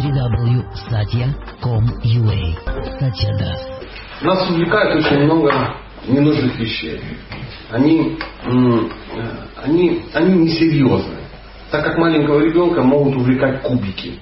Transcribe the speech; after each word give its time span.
www.satya.com.ua 0.00 2.40
Satya. 2.98 3.30
Нас 4.22 4.50
увлекает 4.50 4.96
очень 4.96 5.24
много 5.24 5.52
ненужных 6.06 6.58
вещей. 6.58 7.00
Они, 7.70 8.18
они, 9.62 10.02
они 10.14 10.34
несерьезны. 10.44 11.16
Так 11.70 11.84
как 11.84 11.98
маленького 11.98 12.40
ребенка 12.40 12.82
могут 12.82 13.16
увлекать 13.16 13.60
кубики. 13.62 14.18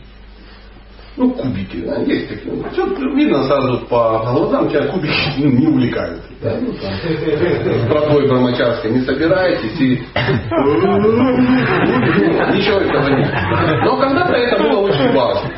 Ну, 1.18 1.30
кубики, 1.32 1.78
да, 1.78 1.96
есть 2.02 2.28
такие. 2.28 2.54
Ну, 2.54 2.62
Все 2.70 2.86
видно 3.16 3.42
сразу 3.48 3.84
по 3.86 4.20
глазам, 4.32 4.68
тебя 4.70 4.86
кубики 4.86 5.12
ну, 5.38 5.50
не 5.50 5.66
увлекают. 5.66 6.22
Да? 6.40 6.56
Ну, 6.60 6.72
там, 6.74 6.92
про 7.88 8.02
твой 8.02 8.28
Брамачарский 8.28 8.90
не 8.90 9.00
собираетесь 9.00 9.80
и 9.80 9.96
ничего 12.56 12.78
этого 12.78 13.08
нет. 13.08 13.34
Но 13.84 13.96
когда-то 13.98 14.34
это 14.34 14.62
было 14.62 14.78
очень 14.78 15.12
важно. 15.12 15.50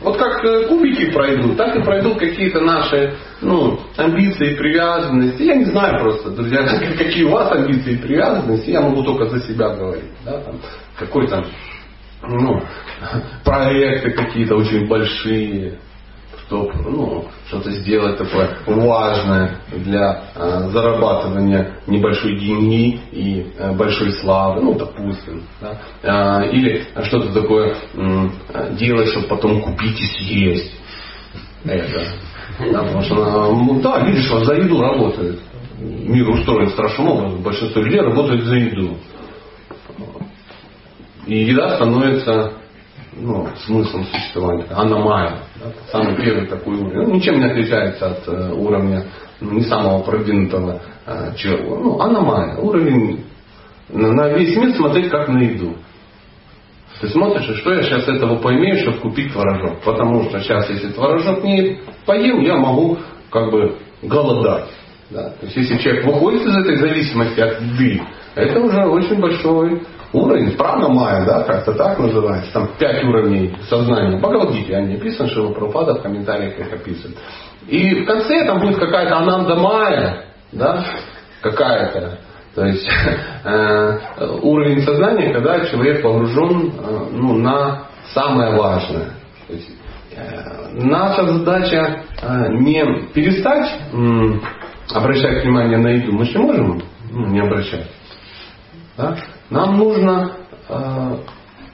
Вот 0.00 0.16
как 0.16 0.44
э, 0.44 0.66
кубики 0.66 1.12
пройдут, 1.12 1.56
так 1.56 1.76
и 1.76 1.82
пройдут 1.82 2.18
какие-то 2.18 2.60
наши 2.60 3.14
ну, 3.42 3.78
амбиции, 3.96 4.56
привязанности. 4.56 5.42
Я 5.42 5.54
не 5.56 5.66
знаю 5.66 6.00
просто, 6.00 6.30
друзья, 6.30 6.66
какие 6.98 7.24
у 7.24 7.30
вас 7.30 7.52
амбиции 7.52 7.92
и 7.92 7.98
привязанности. 7.98 8.70
Я 8.70 8.80
могу 8.80 9.04
только 9.04 9.26
за 9.26 9.40
себя 9.40 9.68
говорить. 9.68 10.10
Да, 10.24 10.40
там, 10.40 10.58
какой-то 10.98 11.36
ну, 11.36 11.44
проекты 13.50 14.10
какие-то 14.12 14.54
очень 14.54 14.86
большие, 14.86 15.78
чтобы 16.46 16.72
ну, 16.88 17.24
что-то 17.48 17.70
сделать 17.72 18.16
такое 18.16 18.56
важное 18.66 19.56
для 19.72 20.24
э, 20.34 20.68
зарабатывания 20.72 21.74
небольшой 21.86 22.38
деньги 22.38 23.00
и 23.10 23.52
э, 23.58 23.72
большой 23.72 24.12
славы, 24.12 24.62
ну, 24.62 24.74
допустим. 24.74 25.42
Да? 25.60 26.42
Э, 26.42 26.50
или 26.50 26.86
что-то 27.02 27.32
такое 27.32 27.74
э, 27.94 28.28
делать, 28.78 29.08
чтобы 29.08 29.26
потом 29.26 29.60
купить 29.62 30.00
и 30.00 30.06
съесть. 30.06 30.72
Это. 31.64 32.06
Да, 32.72 32.82
потому 32.82 33.02
что, 33.02 33.14
ну, 33.52 33.80
да, 33.80 34.00
видишь, 34.06 34.30
вот 34.30 34.44
за 34.44 34.54
еду 34.54 34.80
работает. 34.80 35.40
Мир 35.78 36.28
устроен 36.28 36.68
страшным 36.70 37.08
образом. 37.08 37.42
Большинство 37.42 37.82
людей 37.82 38.00
работает 38.00 38.44
за 38.44 38.54
еду. 38.54 38.96
И 41.26 41.44
еда 41.44 41.76
становится 41.76 42.59
ну, 43.12 43.48
смыслом 43.66 44.04
существования. 44.06 44.66
Аномая. 44.70 45.38
Да, 45.56 45.72
самый 45.90 46.16
первый 46.16 46.46
такой 46.46 46.76
уровень. 46.76 47.08
Ну, 47.08 47.14
ничем 47.14 47.38
не 47.38 47.46
отличается 47.46 48.10
от 48.10 48.28
э, 48.28 48.52
уровня 48.52 49.04
ну, 49.40 49.52
не 49.52 49.62
самого 49.62 50.02
продвинутого 50.02 50.80
э, 51.06 51.34
человека. 51.36 51.68
Ну, 51.68 52.00
аномая. 52.00 52.56
Уровень 52.58 53.24
на, 53.88 54.12
на 54.12 54.28
весь 54.28 54.56
мир 54.56 54.74
смотреть 54.76 55.10
как 55.10 55.28
на 55.28 55.38
еду. 55.38 55.76
Ты 57.00 57.08
смотришь, 57.08 57.48
и 57.48 57.54
что 57.54 57.72
я 57.72 57.82
сейчас 57.82 58.06
этого 58.08 58.36
поимею, 58.36 58.76
чтобы 58.80 58.98
купить 58.98 59.32
творожок. 59.32 59.80
Потому 59.80 60.24
что 60.24 60.38
сейчас, 60.40 60.68
если 60.68 60.90
творожок 60.90 61.42
не 61.42 61.80
поем, 62.04 62.40
я 62.42 62.56
могу 62.56 62.98
как 63.30 63.50
бы 63.50 63.76
голодать. 64.02 64.68
Да? 65.08 65.30
То 65.30 65.46
есть, 65.46 65.56
если 65.56 65.78
человек 65.78 66.04
выходит 66.04 66.42
из 66.42 66.56
этой 66.56 66.76
зависимости 66.76 67.40
от 67.40 67.60
еды, 67.60 68.02
это 68.34 68.60
уже 68.60 68.84
очень 68.86 69.18
большой 69.18 69.82
уровень, 70.12 70.56
прана 70.56 70.88
майя, 70.88 71.24
да, 71.24 71.42
как-то 71.44 71.72
так 71.72 71.98
называется, 71.98 72.52
там 72.52 72.68
пять 72.78 73.04
уровней 73.04 73.54
сознания. 73.68 74.18
Бхагавадгите, 74.18 74.76
они 74.76 74.96
описаны, 74.96 75.28
что 75.28 75.50
Прабхупада 75.50 75.94
в 75.94 76.02
комментариях 76.02 76.58
их 76.58 76.72
описывает. 76.72 77.16
И 77.66 78.02
в 78.02 78.06
конце 78.06 78.44
там 78.46 78.60
будет 78.60 78.78
какая-то 78.78 79.16
ананда 79.16 79.54
майя, 79.56 80.24
да, 80.52 80.84
какая-то. 81.42 82.18
То 82.54 82.66
есть 82.66 82.88
э, 83.44 83.98
уровень 84.42 84.82
сознания, 84.82 85.32
когда 85.32 85.64
человек 85.66 86.02
погружен 86.02 86.72
э, 86.76 87.06
ну, 87.12 87.38
на 87.38 87.82
самое 88.12 88.56
важное. 88.56 89.10
То 89.46 89.52
есть, 89.52 89.70
э, 90.16 90.68
наша 90.72 91.26
задача 91.26 92.02
э, 92.20 92.48
не 92.58 92.84
перестать 93.14 93.70
э, 93.92 94.32
обращать 94.92 95.44
внимание 95.44 95.78
на 95.78 95.88
еду. 95.88 96.12
Мы 96.12 96.24
же 96.24 96.38
не 96.38 96.44
можем 96.44 96.82
ну, 97.12 97.26
не 97.26 97.40
обращать. 97.40 97.86
Да? 99.00 99.16
Нам 99.48 99.78
нужно, 99.78 100.32
э, 100.68 101.16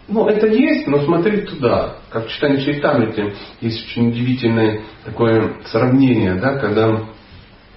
ну 0.08 0.28
это 0.28 0.46
есть, 0.46 0.86
но 0.86 1.00
смотреть 1.04 1.48
туда. 1.50 1.96
Как 2.10 2.26
в 2.26 2.30
читании 2.30 2.64
Чайтамрити 2.64 3.34
есть 3.60 3.84
очень 3.86 4.10
удивительное 4.10 4.82
такое 5.04 5.56
сравнение, 5.66 6.36
да, 6.36 6.54
когда 6.54 7.00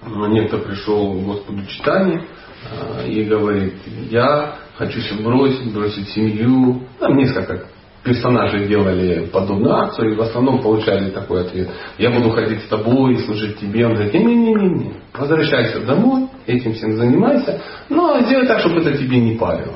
некто 0.05 0.59
пришел 0.59 1.13
к 1.13 1.25
Господу 1.25 1.65
читания 1.65 2.21
э, 2.21 3.09
и 3.09 3.23
говорит, 3.23 3.73
я 4.11 4.55
хочу 4.77 5.01
все 5.01 5.15
бросить, 5.15 5.73
бросить 5.73 6.07
семью. 6.09 6.83
Там 6.99 7.17
несколько 7.17 7.65
персонажи 8.03 8.67
делали 8.67 9.25
подобную 9.25 9.75
акцию 9.75 10.13
и 10.13 10.15
в 10.15 10.21
основном 10.21 10.61
получали 10.61 11.09
такой 11.09 11.41
ответ. 11.41 11.69
Я 11.97 12.11
буду 12.11 12.29
ходить 12.29 12.61
с 12.61 12.67
тобой, 12.67 13.17
служить 13.17 13.57
тебе. 13.57 13.88
Он 13.88 13.95
говорит, 13.95 14.13
не-не-не, 14.13 14.93
возвращайся 15.13 15.81
домой, 15.81 16.28
этим 16.47 16.73
всем 16.73 16.95
занимайся, 16.95 17.61
но 17.89 18.19
сделай 18.22 18.47
так, 18.47 18.59
чтобы 18.59 18.81
это 18.81 18.97
тебе 18.97 19.19
не 19.19 19.35
парило. 19.35 19.75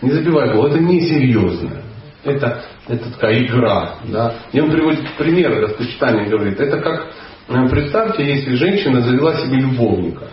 Не 0.00 0.10
забивай 0.10 0.52
голову, 0.52 0.68
это 0.68 0.80
несерьезно. 0.80 1.82
Это, 2.24 2.62
это 2.88 3.10
такая 3.10 3.44
игра. 3.44 3.96
Да? 4.04 4.34
И 4.52 4.60
он 4.60 4.70
приводит 4.70 5.00
пример 5.16 5.60
распочитания, 5.60 6.28
говорит, 6.28 6.58
это 6.60 6.80
как, 6.80 7.12
э, 7.48 7.68
представьте, 7.68 8.24
если 8.24 8.54
женщина 8.54 9.00
завела 9.00 9.34
себе 9.34 9.58
любовника. 9.58 10.28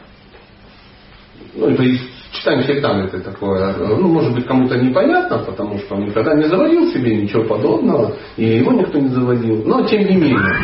Ну, 1.56 1.70
это 1.70 1.84
из 1.84 2.00
читания 2.40 2.64
Шайтана 2.64 3.04
это 3.04 3.20
такое, 3.20 3.74
ну, 3.78 4.08
может 4.08 4.34
быть, 4.34 4.46
кому-то 4.46 4.78
непонятно, 4.78 5.40
потому 5.40 5.78
что 5.80 5.96
он 5.96 6.06
никогда 6.06 6.34
не 6.34 6.46
заводил 6.46 6.92
себе 6.92 7.16
ничего 7.16 7.44
подобного, 7.44 8.16
и 8.38 8.46
его 8.46 8.72
никто 8.72 8.98
не 8.98 9.10
заводил. 9.10 9.64
Но, 9.66 9.86
тем 9.86 10.06
не 10.06 10.16
менее, 10.16 10.56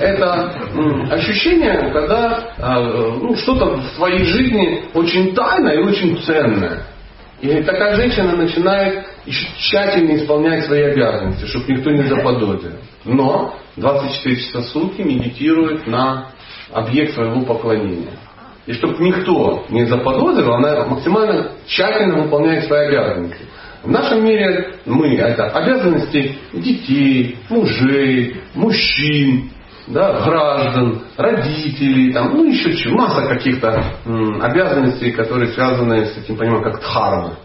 это 0.00 0.52
ощущение, 1.10 1.90
когда 1.92 2.54
э, 2.58 3.18
ну, 3.22 3.36
что-то 3.36 3.76
в 3.76 3.96
твоей 3.96 4.24
жизни 4.24 4.84
очень 4.94 5.34
тайное 5.34 5.74
и 5.74 5.84
очень 5.84 6.18
ценное. 6.22 6.84
И 7.40 7.62
такая 7.62 7.96
женщина 7.96 8.36
начинает 8.36 9.04
тщательно 9.26 10.16
исполнять 10.16 10.64
свои 10.64 10.82
обязанности, 10.82 11.44
чтобы 11.46 11.72
никто 11.72 11.90
не 11.90 12.04
заподозрил. 12.04 12.78
Но 13.04 13.56
24 13.76 14.36
часа 14.36 14.60
в 14.60 14.64
сутки 14.66 15.02
медитирует 15.02 15.86
на 15.86 16.28
объект 16.72 17.14
своего 17.14 17.40
поклонения. 17.42 18.12
И 18.66 18.72
чтобы 18.74 19.02
никто 19.02 19.64
не 19.70 19.86
заподозрил, 19.86 20.54
она 20.54 20.86
максимально 20.86 21.52
тщательно 21.66 22.22
выполняет 22.22 22.64
свои 22.64 22.86
обязанности. 22.88 23.44
В 23.82 23.90
нашем 23.90 24.24
мире 24.24 24.76
мы 24.86 25.16
это 25.16 25.46
обязанности 25.48 26.38
детей, 26.52 27.38
мужей, 27.48 28.40
мужчин, 28.54 29.50
да, 29.88 30.24
граждан, 30.24 31.02
родителей, 31.16 32.12
там, 32.12 32.36
ну 32.36 32.48
еще 32.48 32.76
чего, 32.76 32.98
масса 32.98 33.26
каких-то 33.26 33.84
м, 34.06 34.40
обязанностей, 34.40 35.10
которые 35.10 35.48
связаны 35.52 36.06
с 36.06 36.16
этим, 36.18 36.36
понимаем, 36.36 36.62
как 36.62 36.80
дхарма. 36.80 37.38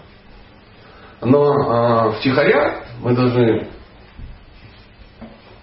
Но 1.22 2.10
э, 2.10 2.12
втихаря 2.20 2.84
мы 3.02 3.16
должны 3.16 3.68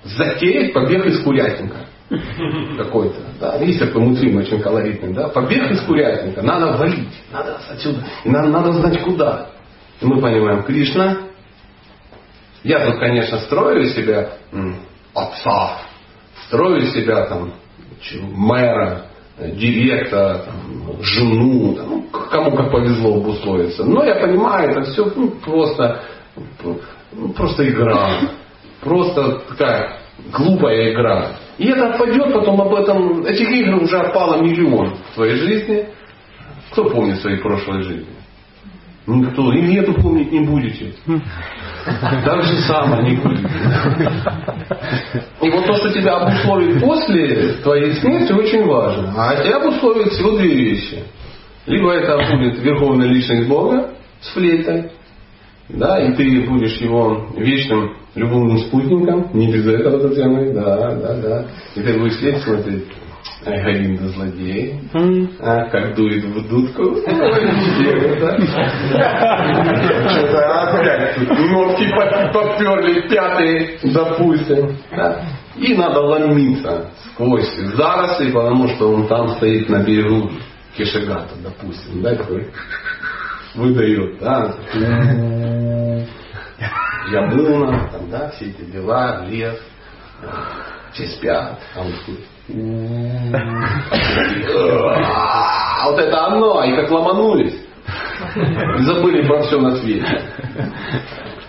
затеять 0.03 0.72
побег 0.72 1.06
из 1.06 1.22
курятника 1.22 1.87
какой-то. 2.78 3.20
Да, 3.41 3.58
такой 3.58 4.02
мультфильм 4.02 4.38
очень 4.38 4.60
колоритный. 4.60 5.12
Да? 5.12 5.28
Побег 5.28 5.70
из 5.70 5.80
курятника. 5.82 6.42
Надо 6.42 6.76
валить. 6.76 7.22
Надо 7.32 7.58
отсюда. 7.70 8.04
И 8.25 8.28
надо, 8.28 8.48
надо 8.48 8.72
знать 8.72 9.02
куда. 9.02 9.50
И 10.00 10.06
мы 10.06 10.20
понимаем, 10.20 10.62
Кришна, 10.62 11.19
я 12.62 12.86
тут, 12.86 12.98
конечно, 12.98 13.38
строю 13.41 13.86
себя 13.88 14.30
м, 14.52 14.76
отца, 15.14 15.78
строю 16.47 16.86
себя 16.86 17.26
там 17.26 17.52
мэра, 18.22 19.06
директора, 19.38 20.44
там, 20.46 21.02
жену, 21.02 21.75
там, 21.75 21.88
ну, 21.88 22.02
кому 22.10 22.56
как 22.56 22.70
повезло 22.70 23.16
обусловиться. 23.16 23.84
Но 23.84 24.04
я 24.04 24.16
понимаю, 24.16 24.70
это 24.70 24.91
все 24.91 25.10
ну, 25.14 25.31
просто, 25.44 26.02
ну, 27.12 27.32
просто 27.32 27.69
игра. 27.69 28.20
Просто 28.81 29.41
такая 29.48 29.98
глупая 30.32 30.93
игра. 30.93 31.31
И 31.58 31.68
это 31.68 31.90
отпадет 31.90 32.32
потом 32.32 32.60
об 32.60 32.74
этом. 32.74 33.24
Этих 33.24 33.48
игр 33.50 33.82
уже 33.82 33.98
отпало 33.98 34.42
миллион 34.42 34.96
в 35.10 35.14
твоей 35.14 35.36
жизни. 35.36 35.86
Кто 36.72 36.84
помнит 36.90 37.20
свои 37.20 37.36
прошлые 37.38 37.82
жизни? 37.82 38.14
Никто. 39.06 39.52
И 39.52 39.62
нету 39.62 39.94
помнить 39.94 40.32
не 40.32 40.40
будете. 40.40 40.94
Так 42.24 42.42
же 42.42 42.56
самое 42.62 43.10
не 43.10 43.16
будет. 43.16 43.50
И 45.42 45.50
вот 45.50 45.66
то, 45.66 45.74
что 45.74 45.92
тебя 45.92 46.16
обусловит 46.16 46.80
после 46.80 47.52
твоей 47.62 47.92
смерти, 47.94 48.32
очень 48.32 48.66
важно. 48.66 49.12
А 49.16 49.36
тебя 49.42 49.58
обусловит 49.58 50.12
всего 50.12 50.38
две 50.38 50.54
вещи. 50.54 51.04
Либо 51.66 51.92
это 51.92 52.16
будет 52.30 52.58
верховная 52.60 53.08
личность 53.08 53.46
Бога 53.48 53.90
с 54.20 54.28
флейтой, 54.32 54.90
да, 55.69 55.99
и 56.00 56.14
ты 56.14 56.46
будешь 56.49 56.76
его 56.81 57.26
вечным 57.37 57.96
любовным 58.14 58.58
спутником, 58.58 59.31
не 59.32 59.52
без 59.52 59.66
этого, 59.66 60.08
Татьяна, 60.08 60.52
да, 60.52 60.94
да, 60.94 61.14
да. 61.14 61.46
И 61.75 61.81
ты 61.81 61.99
будешь 61.99 62.16
сидеть 62.16 62.43
смотреть, 62.43 62.84
Галинда 63.44 64.08
злодей, 64.08 64.81
а, 65.40 65.69
как 65.69 65.94
дует 65.94 66.25
в 66.25 66.49
дудку. 66.49 66.96
Что-то 70.08 70.62
опять 70.62 71.19
нотки 71.50 71.90
поперли, 72.32 73.08
пятые, 73.08 73.78
допустим. 73.84 74.76
И 75.56 75.75
надо 75.75 76.00
ломиться 76.00 76.90
сквозь 77.12 77.55
заросли, 77.76 78.32
потому 78.32 78.69
что 78.69 78.93
он 78.93 79.06
там 79.06 79.28
стоит 79.37 79.69
на 79.69 79.82
берегу 79.82 80.31
Кешегата, 80.76 81.34
допустим, 81.43 82.02
да, 82.02 82.16
такой 82.16 82.49
выдает, 83.54 84.18
да. 84.18 84.54
Яблуна, 87.10 87.88
там, 87.92 88.10
да, 88.10 88.30
все 88.30 88.46
эти 88.46 88.62
дела, 88.62 89.24
лес, 89.26 89.58
все 90.92 91.06
спят, 91.08 91.58
а 91.74 91.80
он 91.80 91.92
а 95.82 95.90
вот 95.90 95.98
это 95.98 96.26
оно, 96.26 96.64
и 96.64 96.76
как 96.76 96.90
ломанулись. 96.90 97.58
Забыли 98.78 99.26
про 99.26 99.42
все 99.42 99.60
на 99.60 99.76
свете. 99.76 100.22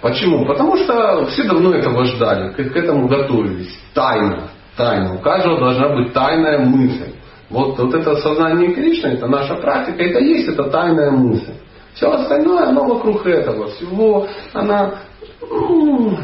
Почему? 0.02 0.46
Потому 0.46 0.78
что 0.78 1.26
все 1.28 1.44
давно 1.44 1.74
этого 1.74 2.06
ждали, 2.06 2.52
к 2.52 2.76
этому 2.76 3.08
готовились. 3.08 3.80
Тайна. 3.94 4.50
Тайна. 4.76 5.16
У 5.16 5.20
каждого 5.20 5.60
должна 5.60 5.90
быть 5.96 6.14
тайная 6.14 6.60
мысль. 6.60 7.14
Вот, 7.50 7.78
вот 7.78 7.94
это 7.94 8.16
сознание 8.18 8.74
Кришны, 8.74 9.10
это 9.10 9.28
наша 9.28 9.56
практика, 9.56 10.04
это 10.04 10.20
есть 10.20 10.48
эта 10.50 10.64
тайная 10.66 11.12
мысль. 11.12 11.54
Все 11.96 12.12
остальное, 12.12 12.68
оно 12.68 12.86
вокруг 12.86 13.26
этого 13.26 13.70
всего, 13.70 14.28
она, 14.54 14.96
ну, 15.42 16.18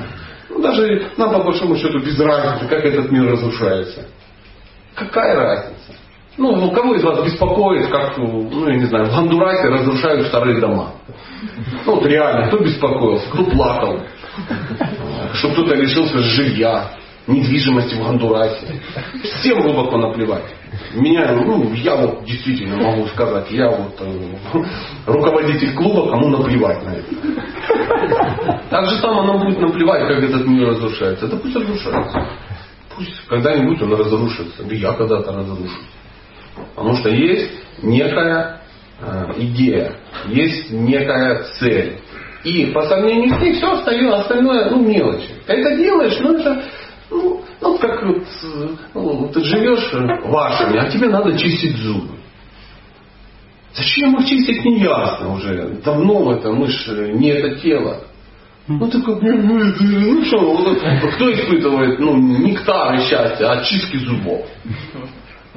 даже 0.60 1.12
нам 1.16 1.32
по 1.32 1.44
большому 1.44 1.78
счету 1.78 2.00
без 2.00 2.20
разницы, 2.20 2.68
как 2.68 2.84
этот 2.84 3.10
мир 3.10 3.32
разрушается. 3.32 4.06
Какая 4.96 5.34
разница? 5.34 5.94
Ну, 6.38 6.56
ну, 6.58 6.72
кого 6.72 6.96
из 6.96 7.04
вас 7.04 7.24
беспокоит, 7.24 7.88
как, 7.88 8.18
ну, 8.18 8.68
я 8.68 8.76
не 8.76 8.86
знаю, 8.86 9.06
в 9.06 9.16
Гондурасе 9.16 9.70
разрушают 9.70 10.28
старые 10.28 10.60
дома? 10.60 10.92
Ну, 11.86 11.96
вот 11.96 12.06
реально, 12.06 12.48
кто 12.48 12.58
беспокоился, 12.58 13.30
кто 13.32 13.44
плакал, 13.46 14.02
что 15.34 15.50
кто-то 15.52 15.76
лишился 15.76 16.20
жилья, 16.20 16.92
недвижимости 17.32 17.96
в 17.96 18.04
Гондурасе. 18.04 18.82
Всем 19.24 19.62
глубоко 19.62 19.98
наплевать. 19.98 20.46
Меня, 20.94 21.34
ну, 21.34 21.74
я 21.74 21.96
вот 21.96 22.24
действительно 22.26 22.78
могу 22.78 23.08
сказать, 23.08 23.50
я 23.52 23.70
вот 23.70 23.96
э, 24.00 24.64
руководитель 25.06 25.74
клуба, 25.76 26.10
кому 26.10 26.30
наплевать 26.30 26.84
на 26.84 26.90
это. 26.92 28.68
Так 28.70 28.86
же 28.88 28.96
самое 28.98 29.28
нам 29.28 29.40
будет 29.40 29.60
наплевать, 29.60 30.08
как 30.08 30.24
этот 30.24 30.48
мир 30.48 30.70
разрушается. 30.70 31.26
Это 31.26 31.38
пусть 31.38 31.56
разрушается. 31.56 32.28
Пусть 32.96 33.28
когда-нибудь 33.28 33.82
он 33.82 33.94
разрушится. 33.94 34.64
Да 34.64 34.74
я 34.76 34.94
когда-то 34.94 35.32
разрушу. 35.32 35.80
Потому 36.76 36.96
что 36.96 37.10
есть 37.10 37.52
некая 37.82 38.62
э, 39.00 39.34
идея, 39.38 39.96
есть 40.28 40.72
некая 40.72 41.44
цель. 41.60 42.00
И 42.44 42.68
по 42.68 42.82
сравнению 42.84 43.38
с 43.38 43.42
ней 43.42 43.54
все 43.54 43.72
остальное, 43.72 44.22
остальное 44.22 44.70
ну, 44.72 44.84
мелочи. 44.84 45.30
Ты 45.46 45.54
это 45.54 45.78
делаешь, 45.78 46.18
ну 46.20 46.38
это 46.38 46.64
ну, 47.12 47.42
ну 47.60 47.78
как 47.78 48.04
вот, 48.04 48.24
ну, 48.94 49.30
ты 49.34 49.44
живешь 49.44 49.92
вашими, 50.24 50.80
а 50.80 50.90
тебе 50.90 51.10
надо 51.10 51.38
чистить 51.38 51.78
зубы. 51.78 52.16
Зачем 53.74 54.18
их 54.18 54.28
чистить, 54.28 54.66
не 54.66 54.80
ясно 54.80 55.34
уже. 55.36 55.80
Давно 55.84 56.34
это, 56.34 56.52
мы 56.52 56.68
же 56.68 57.14
не 57.14 57.30
это 57.30 57.56
тело. 57.60 58.04
Ну 58.68 58.88
такой, 58.88 59.20
ну 59.22 60.26
что, 60.26 60.40
вот, 60.40 60.78
кто 61.16 61.34
испытывает 61.34 62.00
ну, 62.00 62.16
нектары 62.16 63.00
счастья 63.02 63.52
от 63.54 63.66
чистки 63.66 63.98
зубов? 63.98 64.46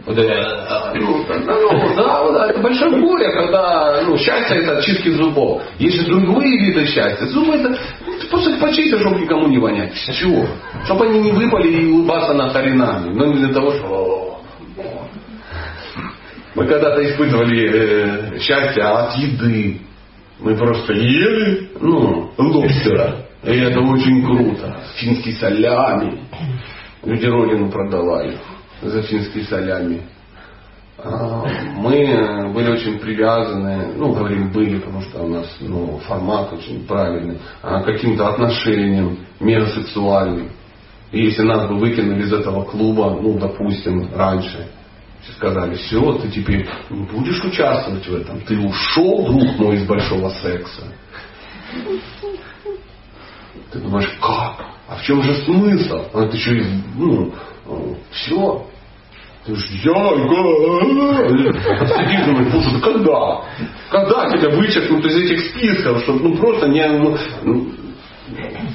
Вот 0.06 0.18
это, 0.18 0.92
ну, 0.96 1.24
ну, 1.26 1.96
да, 1.96 2.30
да, 2.32 2.50
это 2.50 2.60
большое 2.60 3.00
горе, 3.00 3.30
когда 3.32 4.02
ну, 4.02 4.18
счастье 4.18 4.58
это 4.58 4.82
чистки 4.82 5.08
зубов. 5.10 5.62
Есть 5.78 5.96
же 5.96 6.06
другие 6.06 6.58
виды 6.58 6.86
счастья. 6.86 7.24
Зубы 7.26 7.54
это 7.54 7.70
ну, 7.70 7.76
ты 8.03 8.03
просто 8.30 8.56
почисти, 8.58 8.98
чтобы 8.98 9.20
никому 9.20 9.46
не 9.48 9.58
вонять. 9.58 9.94
Чего? 10.18 10.46
Чтобы 10.84 11.06
они 11.06 11.20
не 11.20 11.32
выпали 11.32 11.68
и 11.68 11.92
улыбаться 11.92 12.34
на 12.34 12.50
харинами. 12.50 13.14
Но 13.14 13.26
не 13.26 13.38
для 13.38 13.52
того, 13.52 13.72
что 13.72 14.40
мы 16.54 16.66
когда-то 16.66 17.04
испытывали 17.04 18.34
э, 18.34 18.38
счастье 18.38 18.82
от 18.84 19.16
еды. 19.16 19.80
Мы 20.38 20.56
просто 20.56 20.92
ели, 20.92 21.70
ну, 21.80 22.30
лобстера. 22.38 23.26
И 23.42 23.58
это 23.58 23.80
очень 23.80 24.24
круто. 24.24 24.76
Финский 24.96 25.32
солями. 25.32 26.20
Люди 27.04 27.26
родину 27.26 27.70
продавали 27.70 28.38
за 28.82 29.02
финские 29.02 29.44
солями. 29.44 30.02
А, 30.96 31.44
мы 31.76 32.52
были 32.54 32.70
очень 32.70 32.98
привязаны, 32.98 33.94
ну, 33.96 34.12
говорим 34.12 34.52
были, 34.52 34.78
потому 34.78 35.02
что 35.02 35.22
у 35.22 35.28
нас 35.28 35.46
ну, 35.60 35.98
формат 36.06 36.52
очень 36.52 36.86
правильный, 36.86 37.38
а, 37.62 37.82
каким-то 37.82 38.28
отношениям 38.28 39.18
меросексуальным. 39.40 40.50
И 41.10 41.24
если 41.24 41.42
нас 41.42 41.68
бы 41.68 41.78
выкинули 41.78 42.22
из 42.22 42.32
этого 42.32 42.64
клуба, 42.64 43.18
ну, 43.20 43.38
допустим, 43.38 44.08
раньше, 44.14 44.68
сказали, 45.36 45.74
все, 45.74 46.18
ты 46.18 46.28
теперь 46.28 46.68
не 46.90 47.04
будешь 47.06 47.42
участвовать 47.44 48.06
в 48.06 48.14
этом, 48.14 48.40
ты 48.42 48.58
ушел, 48.58 49.26
друг 49.26 49.58
мой, 49.58 49.76
из 49.76 49.86
большого 49.86 50.28
секса. 50.30 50.82
Ты 53.72 53.78
думаешь, 53.80 54.10
как? 54.20 54.64
А 54.88 54.96
в 54.96 55.02
чем 55.02 55.22
же 55.22 55.34
смысл? 55.42 56.04
А 56.12 56.24
это 56.24 56.36
еще 56.36 56.64
ну, 56.96 57.32
все. 58.10 58.66
Ты 59.46 59.54
же 59.54 59.66
я, 59.84 59.92
я. 59.92 61.52
Сидишь, 61.86 62.24
думаешь, 62.26 62.50
слушай, 62.50 62.72
да 62.72 62.80
когда? 62.80 63.42
Когда 63.90 64.30
тебя 64.30 64.50
вычеркнут 64.56 65.04
из 65.04 65.16
этих 65.16 65.40
списков, 65.50 66.02
чтобы 66.02 66.20
ну, 66.20 66.36
просто 66.36 66.68
не, 66.68 66.86
ну, 66.88 67.16
ну 67.42 67.66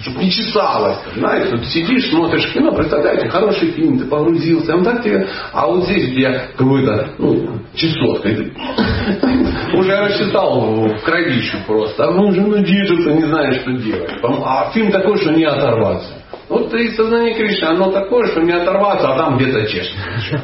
чтобы 0.01 0.23
не 0.23 0.31
чесалось. 0.31 0.97
Знаете, 1.15 1.55
вот 1.55 1.65
сидишь, 1.65 2.09
смотришь 2.09 2.53
кино, 2.53 2.71
представляете, 2.71 3.29
хороший 3.29 3.71
фильм, 3.71 3.97
ты 3.97 4.05
погрузился, 4.05 4.75
он 4.75 4.83
так 4.83 5.03
тебе, 5.03 5.27
а 5.51 5.67
вот 5.67 5.85
здесь 5.85 6.11
где 6.11 6.49
какой-то, 6.55 7.15
ну, 7.17 7.59
чесотка, 7.73 8.29
ты 8.29 8.53
уже 9.73 9.97
расчесал 9.97 10.87
в 10.87 11.01
кровищу 11.03 11.57
просто, 11.65 12.05
а 12.05 12.11
ну 12.11 12.27
уже 12.27 12.41
ну 12.41 12.57
движется, 12.57 13.11
не 13.11 13.25
знаешь, 13.25 13.61
что 13.61 13.71
делать. 13.71 14.11
А 14.21 14.69
фильм 14.71 14.91
такой, 14.91 15.17
что 15.17 15.31
не 15.31 15.45
оторваться. 15.45 16.13
Вот 16.49 16.73
и 16.73 16.89
сознание 16.95 17.35
Кришны, 17.35 17.65
оно 17.65 17.91
такое, 17.91 18.27
что 18.27 18.41
не 18.41 18.51
оторваться, 18.51 19.13
а 19.13 19.17
там 19.17 19.37
где-то 19.37 19.67
чешется. 19.67 20.43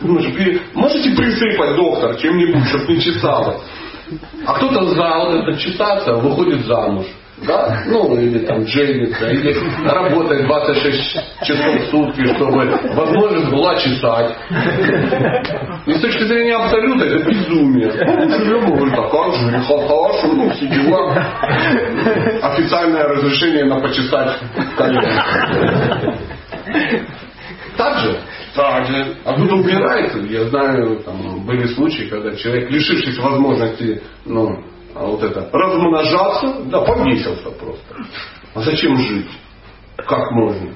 Можете 0.00 1.14
присыпать, 1.14 1.76
доктор, 1.76 2.16
чем-нибудь, 2.16 2.66
чтобы 2.68 2.94
не 2.94 3.00
чесалось. 3.00 3.62
А 4.46 4.54
кто-то 4.54 4.84
за 4.86 5.18
вот 5.18 5.34
это 5.34 5.58
чесаться 5.58 6.14
выходит 6.14 6.64
замуж 6.64 7.06
да, 7.44 7.82
ну 7.86 8.18
или 8.18 8.38
там 8.46 8.66
женится, 8.66 9.30
или 9.30 9.54
работает 9.86 10.46
26 10.46 11.16
часов 11.42 11.80
в 11.80 11.90
сутки, 11.90 12.24
чтобы 12.34 12.66
возможность 12.94 13.50
была 13.50 13.76
чесать. 13.76 14.36
И 15.86 15.92
с 15.92 16.00
точки 16.00 16.24
зрения 16.24 16.56
абсолюта 16.56 17.04
это 17.04 17.28
безумие. 17.28 17.92
Ну, 17.92 18.44
живем, 18.44 18.74
говорит, 18.74 18.94
а 18.98 19.08
как 19.08 19.34
же, 19.34 19.50
рехалташ, 19.50 20.22
ну, 20.24 20.50
все 20.50 20.66
дела. 20.66 21.12
Официальное 22.42 23.04
разрешение 23.04 23.64
на 23.66 23.80
почесать 23.80 24.38
колено. 24.76 26.16
Так 27.76 27.98
же? 27.98 28.18
Так 28.54 28.86
же. 28.86 29.14
А 29.24 29.34
кто-то 29.34 29.56
убирается. 29.56 30.18
Я 30.20 30.44
знаю, 30.44 31.00
там 31.04 31.44
были 31.44 31.66
случаи, 31.66 32.04
когда 32.04 32.34
человек, 32.34 32.70
лишившись 32.70 33.18
возможности, 33.18 34.02
ну, 34.24 34.64
а 34.98 35.04
вот 35.04 35.22
это 35.22 35.48
размножаться, 35.52 36.62
да, 36.64 36.80
повесился 36.80 37.50
просто. 37.50 37.96
А 38.54 38.62
зачем 38.62 38.96
жить? 38.96 39.30
Как 39.96 40.30
можно? 40.30 40.72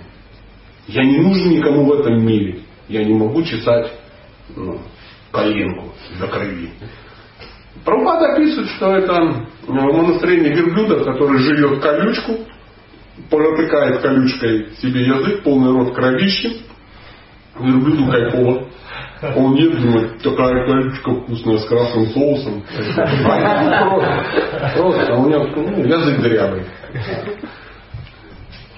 Я 0.87 1.05
не 1.05 1.19
нужен 1.19 1.51
никому 1.51 1.85
в 1.87 1.93
этом 1.93 2.23
мире. 2.25 2.61
Я 2.89 3.05
не 3.05 3.15
могу 3.15 3.43
чесать 3.43 3.93
ну, 4.55 4.79
коленку 5.31 5.95
до 6.19 6.27
крови. 6.27 6.71
Прабхупада 7.85 8.35
описывает, 8.35 8.69
что 8.71 8.95
это 8.95 9.47
умонастроение 9.67 10.53
верблюда, 10.53 11.03
который 11.05 11.39
живет 11.39 11.81
колючку, 11.81 12.41
протыкает 13.31 14.03
колючкой 14.03 14.73
себе 14.83 15.07
язык, 15.07 15.43
полный 15.45 15.73
рот 15.73 15.95
кровищи, 15.95 16.61
верблюду 17.59 18.11
кайфово. 18.11 18.69
Он 19.23 19.55
нет, 19.55 19.81
думает, 19.81 20.23
такая 20.23 20.67
колючка 20.67 21.11
вкусная 21.13 21.59
с 21.59 21.65
красным 21.67 22.07
соусом. 22.07 22.65
Просто, 24.77 25.15
у 25.15 25.29
него 25.29 25.47
ну, 25.57 25.85
язык 25.85 26.21
дрявый. 26.21 26.65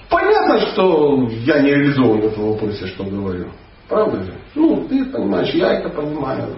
Понятно, 0.09 0.59
что 0.67 1.29
я 1.45 1.59
не 1.59 1.69
реализован 1.69 2.21
в 2.21 2.25
этом 2.25 2.49
вопросе, 2.51 2.87
что 2.87 3.03
говорю. 3.05 3.47
Правда 3.87 4.23
же? 4.23 4.33
Ну, 4.55 4.85
ты 4.89 5.05
понимаешь, 5.05 5.53
я 5.53 5.79
это 5.79 5.89
понимаю. 5.89 6.55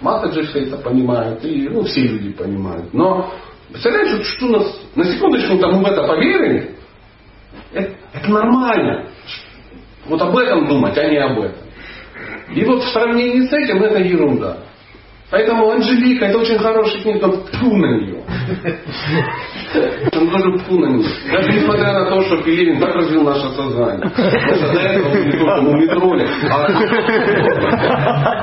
Матаджи 0.00 0.42
все 0.46 0.64
это 0.64 0.76
понимают, 0.76 1.44
и 1.44 1.68
ну, 1.68 1.82
все 1.82 2.02
люди 2.02 2.30
понимают. 2.30 2.92
Но 2.94 3.32
Представляете, 3.70 4.22
что 4.22 4.46
у 4.46 4.50
нас, 4.50 4.80
на 4.94 5.04
секундочку, 5.04 5.58
там 5.58 5.82
в 5.82 5.86
это 5.86 6.06
поверили, 6.06 6.76
это, 7.72 7.94
это 8.12 8.30
нормально. 8.30 9.08
Вот 10.06 10.22
об 10.22 10.36
этом 10.36 10.66
думать, 10.66 10.96
а 10.96 11.08
не 11.08 11.16
об 11.16 11.38
этом. 11.40 11.65
И 12.54 12.64
вот 12.64 12.82
в 12.82 12.88
сравнении 12.88 13.46
с 13.46 13.52
этим 13.52 13.82
это 13.82 13.98
ерунда. 13.98 14.58
Поэтому 15.30 15.70
Анжелика 15.70 16.26
это 16.26 16.38
очень 16.38 16.58
хорошая 16.58 17.02
книга, 17.02 17.28
тьфу 17.52 17.76
на 17.76 17.98
нее. 17.98 18.22
Он 20.12 20.58
пфу 20.58 20.78
на 20.78 20.86
нее. 20.86 21.08
Даже 21.32 21.52
несмотря 21.52 21.92
на 21.92 22.04
то, 22.06 22.22
что 22.22 22.42
Пелевин 22.42 22.80
так 22.80 22.94
развил 22.94 23.22
наше 23.24 23.48
сознание. 23.50 24.10
Потому 24.10 24.72
до 24.72 24.80
этого 24.80 25.24
не 25.24 25.32
только 25.32 25.62
мумитроли, 25.62 26.26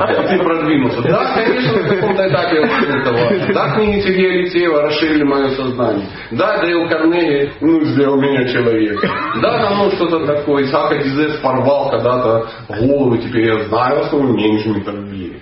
а 0.06 0.24
ты 0.28 0.38
продвинулся. 0.44 1.02
Да, 1.04 1.34
конечно, 1.36 1.82
на 1.82 1.90
каком-то 1.90 2.28
этапе 2.28 2.58
этого. 2.58 3.54
Да, 3.54 3.76
книги 3.76 4.02
Сергея 4.02 4.32
Алексеева 4.40 4.82
расширили 4.82 5.24
мое 5.24 5.50
сознание. 5.50 6.08
Да, 6.32 6.62
Дейл 6.62 6.88
Карнеги 6.90 7.52
ну, 7.62 7.84
сделал 7.86 8.20
меня 8.20 8.46
человеком. 8.48 9.10
Да, 9.42 9.62
там 9.62 9.78
ну, 9.78 9.92
что-то 9.92 10.26
такое. 10.26 10.64
Исаака 10.64 10.98
Дизес 10.98 11.38
порвал 11.38 11.90
когда-то 11.90 12.48
голову, 12.80 13.18
теперь 13.18 13.46
я 13.46 13.64
знаю 13.66 14.02
основу 14.02 14.34
менеджмента 14.34 14.92
в 14.92 15.12
мире. 15.12 15.40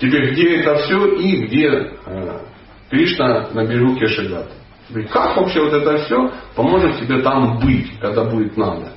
Теперь 0.00 0.30
где 0.30 0.60
это 0.60 0.76
все 0.76 1.06
и 1.16 1.46
где 1.46 1.90
э, 2.06 2.38
Кришна 2.90 3.48
на 3.52 3.64
берегу 3.64 3.96
Кешегата. 3.96 4.52
Как 5.10 5.36
вообще 5.36 5.60
вот 5.60 5.74
это 5.74 5.98
все 5.98 6.30
поможет 6.54 6.98
тебе 6.98 7.20
там 7.20 7.58
быть, 7.58 7.98
когда 8.00 8.24
будет 8.24 8.56
надо? 8.56 8.92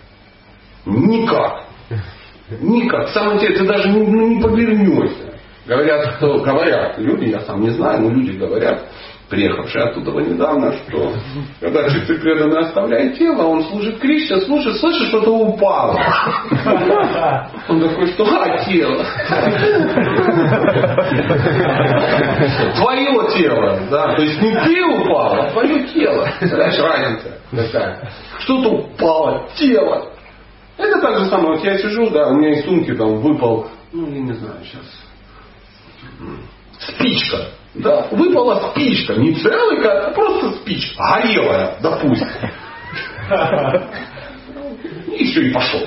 Никак. 0.86 1.66
Никак. 2.62 3.10
Самое 3.10 3.38
интересное, 3.38 3.68
ты 3.68 3.74
даже 3.74 3.90
не, 3.90 4.06
ну, 4.06 4.28
не 4.30 4.42
повернешься. 4.42 5.34
Говорят, 5.66 6.16
кто, 6.16 6.40
говорят 6.40 6.98
люди, 6.98 7.26
я 7.26 7.42
сам 7.42 7.62
не 7.62 7.70
знаю, 7.72 8.02
но 8.02 8.10
люди 8.10 8.38
говорят, 8.38 8.90
приехавший 9.32 9.82
оттуда 9.82 10.12
недавно, 10.12 10.74
что 10.74 11.14
когда 11.62 11.90
часы 11.90 12.20
преданный 12.20 12.60
оставляет 12.60 13.18
тело, 13.18 13.44
он 13.44 13.64
служит 13.64 13.98
Кришне, 14.00 14.42
слушает, 14.42 14.78
слышит, 14.78 15.08
что-то 15.08 15.32
упало. 15.32 15.98
Он 17.70 17.80
такой, 17.80 18.08
что 18.08 18.26
а, 18.26 18.58
тело. 18.66 19.06
Твое 22.76 23.38
тело, 23.38 23.80
да, 23.90 24.16
то 24.16 24.22
есть 24.22 24.42
не 24.42 24.52
ты 24.52 24.84
упал, 24.84 25.34
а 25.34 25.52
твое 25.52 25.88
тело. 25.88 26.28
Знаешь, 26.42 26.80
разница 26.80 27.38
такая. 27.52 28.12
Что-то 28.40 28.70
упало, 28.70 29.48
тело. 29.56 30.12
Это 30.78 31.00
так 31.00 31.20
же 31.20 31.26
самое, 31.26 31.56
вот 31.56 31.64
я 31.64 31.78
сижу, 31.78 32.10
да, 32.10 32.28
у 32.28 32.34
меня 32.36 32.60
из 32.60 32.66
сумки 32.66 32.94
там 32.94 33.22
выпал, 33.22 33.68
ну, 33.94 34.08
я 34.08 34.20
не 34.20 34.34
знаю, 34.34 34.58
сейчас, 34.64 34.84
спичка. 36.80 37.61
Да, 37.76 38.08
выпала 38.12 38.72
спичка, 38.72 39.14
не 39.16 39.34
целый, 39.36 39.82
а 39.86 40.12
просто 40.12 40.52
спичка, 40.58 41.22
горелая, 41.24 41.78
допустим. 41.82 42.28
И 45.08 45.26
все, 45.26 45.42
и 45.44 45.54
пошел. 45.54 45.80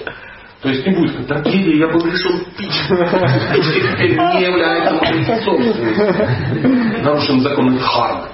То 0.63 0.71
есть 0.71 0.87
не 0.87 0.95
будет 0.95 1.11
сказать, 1.11 1.29
трагедия, 1.29 1.77
я 1.77 1.89
был 1.89 2.07
лишен 2.07 2.41
спички. 2.41 2.89
Теперь 2.89 4.17
не 4.17 4.45
является 4.45 4.95
моей 4.95 5.25
собственностью. 5.25 7.03
Нарушен 7.05 7.41
закон 7.41 7.79
Харма. 7.79 8.29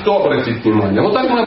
Кто 0.00 0.26
обратит 0.26 0.64
внимание? 0.64 1.02
Вот 1.02 1.12
так 1.12 1.28
мы 1.28 1.44